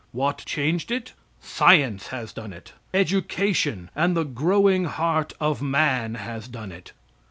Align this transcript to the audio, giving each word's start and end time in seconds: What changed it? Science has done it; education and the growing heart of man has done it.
What 0.13 0.39
changed 0.47 0.89
it? 0.89 1.13
Science 1.41 2.07
has 2.07 2.33
done 2.33 2.53
it; 2.53 2.73
education 2.91 3.91
and 3.95 4.17
the 4.17 4.23
growing 4.25 4.85
heart 4.85 5.33
of 5.39 5.61
man 5.61 6.15
has 6.15 6.47
done 6.47 6.71
it. 6.71 6.93